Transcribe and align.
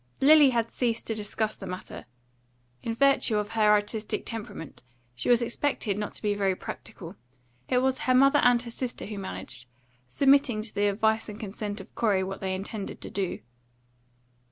Lily 0.19 0.49
had 0.49 0.71
ceased 0.71 1.05
to 1.05 1.13
discuss 1.13 1.55
the 1.59 1.67
matter. 1.67 2.07
In 2.81 2.95
virtue 2.95 3.37
of 3.37 3.49
her 3.49 3.69
artistic 3.71 4.25
temperament, 4.25 4.81
she 5.13 5.29
was 5.29 5.43
expected 5.43 5.95
not 5.95 6.15
to 6.15 6.23
be 6.23 6.33
very 6.33 6.55
practical. 6.55 7.15
It 7.69 7.83
was 7.83 7.99
her 7.99 8.15
mother 8.15 8.39
and 8.39 8.59
her 8.63 8.71
sister 8.71 9.05
who 9.05 9.19
managed, 9.19 9.67
submitting 10.07 10.63
to 10.63 10.73
the 10.73 10.87
advice 10.87 11.29
and 11.29 11.39
consent 11.39 11.79
of 11.81 11.93
Corey 11.93 12.23
what 12.23 12.41
they 12.41 12.55
intended 12.55 12.99
to 13.01 13.11
do. 13.11 13.41